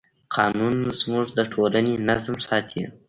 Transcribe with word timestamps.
قانون 0.35 0.75
زموږ 1.01 1.25
د 1.37 1.39
ټولنې 1.53 1.93
نظم 2.07 2.35
ساتي. 2.47 2.83